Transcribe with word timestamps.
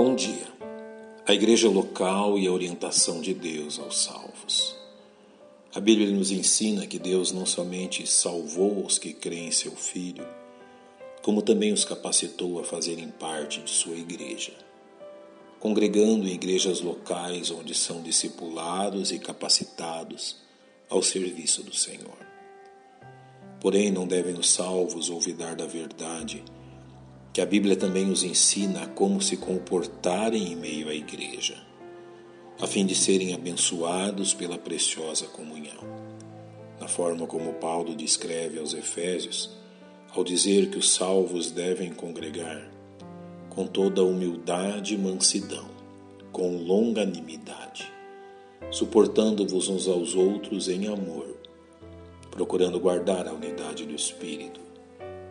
Bom 0.00 0.14
dia. 0.14 0.46
A 1.26 1.34
igreja 1.34 1.68
local 1.68 2.38
e 2.38 2.46
a 2.46 2.52
orientação 2.52 3.20
de 3.20 3.34
Deus 3.34 3.80
aos 3.80 4.04
salvos. 4.04 4.76
A 5.74 5.80
Bíblia 5.80 6.08
nos 6.12 6.30
ensina 6.30 6.86
que 6.86 7.00
Deus 7.00 7.32
não 7.32 7.44
somente 7.44 8.06
salvou 8.06 8.86
os 8.86 8.96
que 8.96 9.12
creem 9.12 9.48
em 9.48 9.50
seu 9.50 9.72
Filho, 9.72 10.24
como 11.20 11.42
também 11.42 11.72
os 11.72 11.84
capacitou 11.84 12.60
a 12.60 12.64
fazerem 12.64 13.08
parte 13.08 13.60
de 13.60 13.70
sua 13.70 13.96
igreja, 13.96 14.52
congregando 15.58 16.28
em 16.28 16.32
igrejas 16.32 16.80
locais 16.80 17.50
onde 17.50 17.74
são 17.74 18.00
discipulados 18.00 19.10
e 19.10 19.18
capacitados 19.18 20.36
ao 20.88 21.02
serviço 21.02 21.64
do 21.64 21.74
Senhor. 21.74 22.18
Porém, 23.60 23.90
não 23.90 24.06
devem 24.06 24.38
os 24.38 24.48
salvos 24.48 25.10
olvidar 25.10 25.56
da 25.56 25.66
verdade 25.66 26.44
que 27.38 27.42
a 27.42 27.46
Bíblia 27.46 27.76
também 27.76 28.04
nos 28.04 28.24
ensina 28.24 28.88
como 28.96 29.22
se 29.22 29.36
comportarem 29.36 30.50
em 30.50 30.56
meio 30.56 30.88
à 30.88 30.92
igreja, 30.92 31.54
a 32.60 32.66
fim 32.66 32.84
de 32.84 32.96
serem 32.96 33.32
abençoados 33.32 34.34
pela 34.34 34.58
preciosa 34.58 35.26
comunhão. 35.26 35.78
Na 36.80 36.88
forma 36.88 37.28
como 37.28 37.52
Paulo 37.52 37.94
descreve 37.94 38.58
aos 38.58 38.74
Efésios, 38.74 39.56
ao 40.10 40.24
dizer 40.24 40.68
que 40.68 40.78
os 40.78 40.90
salvos 40.90 41.52
devem 41.52 41.94
congregar 41.94 42.68
com 43.50 43.68
toda 43.68 44.02
humildade 44.02 44.94
e 44.94 44.98
mansidão, 44.98 45.68
com 46.32 46.56
longanimidade, 46.56 47.88
suportando-vos 48.68 49.68
uns 49.68 49.86
aos 49.86 50.16
outros 50.16 50.68
em 50.68 50.88
amor, 50.88 51.36
procurando 52.32 52.80
guardar 52.80 53.28
a 53.28 53.32
unidade 53.32 53.86
do 53.86 53.94
Espírito 53.94 54.58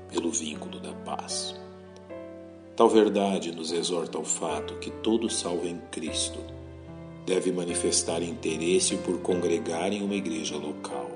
pelo 0.09 0.31
vínculo 0.31 0.80
da 0.80 0.94
paz. 0.94 1.66
Tal 2.78 2.88
verdade 2.88 3.52
nos 3.52 3.72
exorta 3.72 4.20
ao 4.20 4.23
fato 4.23 4.75
que 4.75 4.92
todo 4.92 5.31
salvo 5.31 5.67
em 5.67 5.80
Cristo 5.89 6.38
deve 7.25 7.52
manifestar 7.52 8.22
interesse 8.22 8.95
por 8.97 9.19
congregar 9.19 9.92
em 9.92 10.03
uma 10.03 10.14
igreja 10.14 10.56
local, 10.58 11.09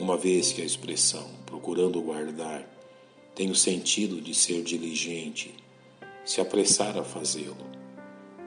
uma 0.00 0.16
vez 0.16 0.50
que 0.50 0.60
a 0.60 0.64
expressão 0.64 1.24
procurando 1.46 2.02
guardar 2.02 2.68
tem 3.32 3.48
o 3.48 3.54
sentido 3.54 4.20
de 4.20 4.34
ser 4.34 4.64
diligente, 4.64 5.54
se 6.24 6.40
apressar 6.40 6.98
a 6.98 7.04
fazê-lo, 7.04 7.64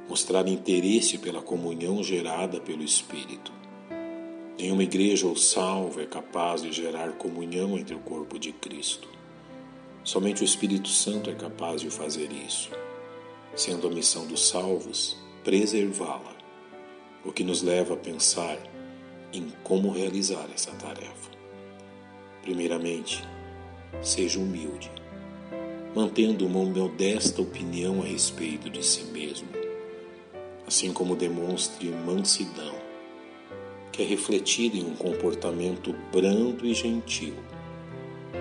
mostrar 0.10 0.46
interesse 0.46 1.18
pela 1.18 1.42
comunhão 1.42 2.04
gerada 2.04 2.60
pelo 2.60 2.84
Espírito. 2.84 3.54
Nenhuma 4.60 4.84
igreja 4.84 5.26
ou 5.26 5.38
salvo 5.38 6.02
é 6.02 6.06
capaz 6.06 6.64
de 6.64 6.74
gerar 6.74 7.14
comunhão 7.14 7.78
entre 7.78 7.96
o 7.96 8.00
corpo 8.00 8.38
de 8.38 8.52
Cristo. 8.52 9.19
Somente 10.10 10.42
o 10.42 10.44
Espírito 10.44 10.90
Santo 10.90 11.30
é 11.30 11.36
capaz 11.36 11.82
de 11.82 11.92
fazer 11.92 12.32
isso, 12.32 12.72
sendo 13.56 13.86
a 13.86 13.92
missão 13.92 14.26
dos 14.26 14.50
salvos 14.50 15.16
preservá-la, 15.44 16.36
o 17.24 17.32
que 17.32 17.44
nos 17.44 17.62
leva 17.62 17.94
a 17.94 17.98
pensar 17.98 18.58
em 19.32 19.50
como 19.64 19.92
realizar 19.92 20.48
essa 20.52 20.72
tarefa. 20.72 21.30
Primeiramente, 22.42 23.24
seja 24.02 24.40
humilde, 24.40 24.92
mantendo 25.94 26.48
uma 26.48 26.66
modesta 26.66 27.44
opinião 27.44 28.02
a 28.02 28.06
respeito 28.06 28.68
de 28.68 28.84
si 28.84 29.04
mesmo, 29.12 29.50
assim 30.66 30.92
como 30.92 31.16
demonstre 31.16 31.88
mansidão, 31.92 32.74
que 33.92 34.02
é 34.02 34.06
refletida 34.08 34.76
em 34.76 34.86
um 34.86 34.96
comportamento 34.96 35.94
brando 36.12 36.66
e 36.66 36.74
gentil, 36.74 37.36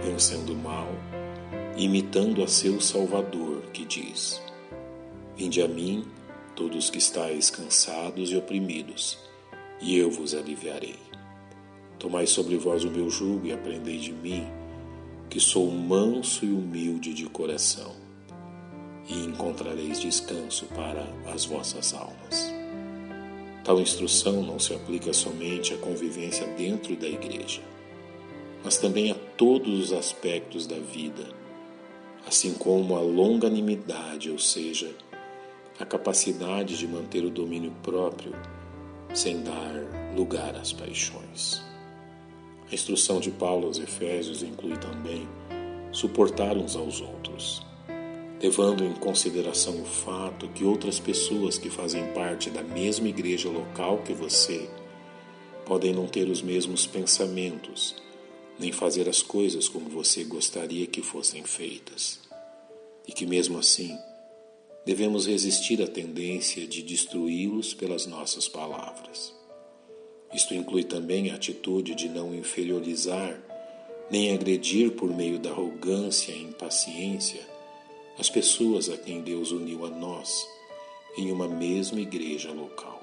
vencendo 0.02 0.54
o 0.54 0.56
mal 0.56 0.88
imitando 1.78 2.42
a 2.42 2.48
seu 2.48 2.80
Salvador, 2.80 3.62
que 3.72 3.84
diz: 3.84 4.42
Vinde 5.36 5.62
a 5.62 5.68
mim, 5.68 6.04
todos 6.56 6.90
que 6.90 6.98
estáis 6.98 7.50
cansados 7.50 8.32
e 8.32 8.36
oprimidos, 8.36 9.16
e 9.80 9.96
eu 9.96 10.10
vos 10.10 10.34
aliviarei. 10.34 10.98
Tomai 11.96 12.26
sobre 12.26 12.56
vós 12.56 12.82
o 12.82 12.90
meu 12.90 13.08
jugo 13.08 13.46
e 13.46 13.52
aprendei 13.52 13.98
de 13.98 14.12
mim, 14.12 14.44
que 15.30 15.38
sou 15.38 15.70
manso 15.70 16.44
e 16.44 16.50
humilde 16.50 17.14
de 17.14 17.26
coração, 17.26 17.94
e 19.08 19.24
encontrareis 19.24 20.00
descanso 20.00 20.66
para 20.74 21.06
as 21.32 21.44
vossas 21.44 21.94
almas. 21.94 22.52
Tal 23.62 23.78
instrução 23.80 24.42
não 24.42 24.58
se 24.58 24.74
aplica 24.74 25.12
somente 25.12 25.74
à 25.74 25.76
convivência 25.76 26.46
dentro 26.54 26.96
da 26.96 27.06
igreja, 27.06 27.60
mas 28.64 28.78
também 28.78 29.12
a 29.12 29.14
todos 29.36 29.78
os 29.78 29.92
aspectos 29.92 30.66
da 30.66 30.78
vida 30.78 31.38
assim 32.28 32.52
como 32.52 32.94
a 32.94 33.00
longanimidade, 33.00 34.30
ou 34.30 34.38
seja, 34.38 34.94
a 35.80 35.84
capacidade 35.86 36.76
de 36.76 36.86
manter 36.86 37.24
o 37.24 37.30
domínio 37.30 37.72
próprio 37.82 38.34
sem 39.14 39.42
dar 39.42 39.72
lugar 40.14 40.54
às 40.54 40.70
paixões. 40.70 41.62
A 42.70 42.74
instrução 42.74 43.18
de 43.18 43.30
Paulo 43.30 43.66
aos 43.66 43.78
Efésios 43.78 44.42
inclui 44.42 44.76
também 44.76 45.26
suportar 45.90 46.54
uns 46.58 46.76
aos 46.76 47.00
outros, 47.00 47.66
levando 48.42 48.84
em 48.84 48.92
consideração 48.92 49.80
o 49.80 49.86
fato 49.86 50.48
que 50.48 50.64
outras 50.64 51.00
pessoas 51.00 51.56
que 51.56 51.70
fazem 51.70 52.12
parte 52.12 52.50
da 52.50 52.62
mesma 52.62 53.08
igreja 53.08 53.48
local 53.48 54.02
que 54.04 54.12
você 54.12 54.68
podem 55.64 55.94
não 55.94 56.06
ter 56.06 56.28
os 56.28 56.42
mesmos 56.42 56.86
pensamentos 56.86 57.96
nem 58.58 58.72
fazer 58.72 59.08
as 59.08 59.22
coisas 59.22 59.68
como 59.68 59.88
você 59.88 60.24
gostaria 60.24 60.86
que 60.86 61.02
fossem 61.02 61.44
feitas. 61.44 62.18
E 63.06 63.12
que, 63.12 63.24
mesmo 63.24 63.58
assim, 63.58 63.96
devemos 64.84 65.26
resistir 65.26 65.82
à 65.82 65.86
tendência 65.86 66.66
de 66.66 66.82
destruí-los 66.82 67.74
pelas 67.74 68.06
nossas 68.06 68.48
palavras. 68.48 69.34
Isto 70.34 70.54
inclui 70.54 70.84
também 70.84 71.30
a 71.30 71.36
atitude 71.36 71.94
de 71.94 72.08
não 72.08 72.34
inferiorizar 72.34 73.40
nem 74.10 74.32
agredir 74.32 74.92
por 74.92 75.14
meio 75.14 75.38
da 75.38 75.50
arrogância 75.50 76.32
e 76.32 76.42
impaciência 76.42 77.46
as 78.18 78.28
pessoas 78.28 78.88
a 78.88 78.96
quem 78.96 79.20
Deus 79.20 79.52
uniu 79.52 79.84
a 79.84 79.90
nós 79.90 80.46
em 81.16 81.30
uma 81.30 81.46
mesma 81.46 82.00
igreja 82.00 82.50
local. 82.50 83.02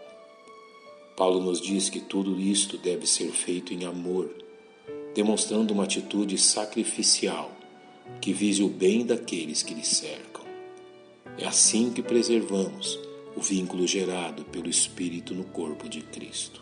Paulo 1.16 1.42
nos 1.42 1.62
diz 1.62 1.90
que 1.90 2.02
tudo 2.02 2.40
isto 2.40 2.78
deve 2.78 3.08
ser 3.08 3.32
feito 3.32 3.74
em 3.74 3.86
amor 3.86 4.30
demonstrando 5.16 5.74
uma 5.74 5.86
atitude 5.86 6.38
sacrificial 6.38 7.50
que 8.20 8.34
vise 8.34 8.62
o 8.62 8.68
bem 8.68 9.06
daqueles 9.06 9.64
que 9.64 9.74
lhe 9.74 9.86
cercam. 9.86 10.44
É 11.38 11.48
assim 11.48 11.90
que 11.90 12.02
preservamos 12.02 13.00
o 13.34 13.40
vínculo 13.40 13.88
gerado 13.88 14.44
pelo 14.44 14.70
Espírito 14.70 15.34
no 15.34 15.46
corpo 15.46 15.88
de 15.88 16.02
Cristo. 16.02 16.62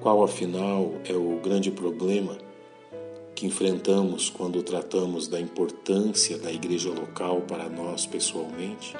Qual, 0.00 0.24
afinal, 0.24 0.96
é 1.04 1.14
o 1.14 1.38
grande 1.40 1.70
problema 1.70 2.36
que 3.36 3.46
enfrentamos 3.46 4.28
quando 4.28 4.60
tratamos 4.60 5.28
da 5.28 5.40
importância 5.40 6.36
da 6.36 6.52
igreja 6.52 6.90
local 6.90 7.42
para 7.42 7.68
nós 7.68 8.04
pessoalmente? 8.04 8.96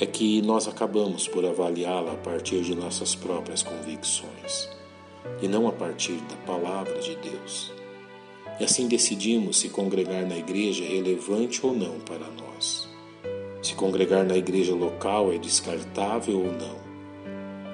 É 0.00 0.04
que 0.04 0.42
nós 0.42 0.66
acabamos 0.66 1.28
por 1.28 1.46
avaliá-la 1.46 2.14
a 2.14 2.16
partir 2.16 2.62
de 2.62 2.74
nossas 2.74 3.14
próprias 3.14 3.62
convicções 3.62 4.68
e 5.40 5.48
não 5.48 5.68
a 5.68 5.72
partir 5.72 6.16
da 6.28 6.36
palavra 6.46 6.98
de 7.00 7.16
Deus. 7.16 7.72
E 8.58 8.64
assim 8.64 8.86
decidimos 8.86 9.58
se 9.58 9.68
congregar 9.68 10.26
na 10.26 10.36
igreja 10.36 10.84
é 10.84 10.88
relevante 10.88 11.64
ou 11.64 11.74
não 11.74 11.98
para 12.00 12.26
nós. 12.30 12.88
Se 13.62 13.74
congregar 13.74 14.24
na 14.24 14.36
igreja 14.36 14.74
local 14.74 15.32
é 15.32 15.38
descartável 15.38 16.38
ou 16.38 16.52
não. 16.52 16.84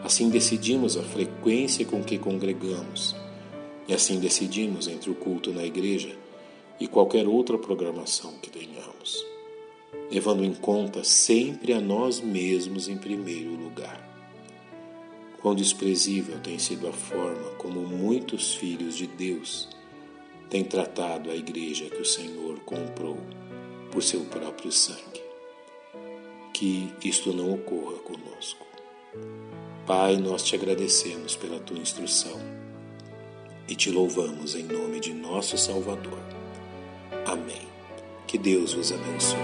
Assim 0.02 0.30
decidimos 0.30 0.96
a 0.96 1.02
frequência 1.02 1.84
com 1.84 2.02
que 2.02 2.16
congregamos. 2.16 3.14
E 3.86 3.92
assim 3.92 4.18
decidimos 4.18 4.88
entre 4.88 5.10
o 5.10 5.14
culto 5.14 5.52
na 5.52 5.64
igreja 5.64 6.16
e 6.80 6.86
qualquer 6.86 7.28
outra 7.28 7.58
programação 7.58 8.32
que 8.40 8.48
tenhamos, 8.48 9.26
levando 10.10 10.42
em 10.42 10.54
conta 10.54 11.04
sempre 11.04 11.74
a 11.74 11.80
nós 11.80 12.20
mesmos 12.20 12.88
em 12.88 12.96
primeiro 12.96 13.50
lugar. 13.50 14.08
Quão 15.40 15.54
desprezível 15.54 16.38
tem 16.40 16.58
sido 16.58 16.86
a 16.86 16.92
forma 16.92 17.50
como 17.56 17.80
muitos 17.80 18.54
filhos 18.54 18.94
de 18.94 19.06
Deus 19.06 19.68
têm 20.50 20.62
tratado 20.62 21.30
a 21.30 21.34
igreja 21.34 21.88
que 21.88 22.02
o 22.02 22.04
Senhor 22.04 22.60
comprou 22.60 23.16
por 23.90 24.02
seu 24.02 24.20
próprio 24.26 24.70
sangue. 24.70 25.22
Que 26.52 26.92
isto 27.02 27.32
não 27.32 27.54
ocorra 27.54 27.96
conosco. 27.98 28.66
Pai, 29.86 30.16
nós 30.16 30.42
te 30.42 30.54
agradecemos 30.54 31.36
pela 31.36 31.58
tua 31.58 31.78
instrução 31.78 32.38
e 33.66 33.74
te 33.74 33.90
louvamos 33.90 34.54
em 34.54 34.64
nome 34.64 35.00
de 35.00 35.14
nosso 35.14 35.56
Salvador. 35.56 36.20
Amém. 37.24 37.66
Que 38.26 38.36
Deus 38.36 38.74
vos 38.74 38.92
abençoe. 38.92 39.38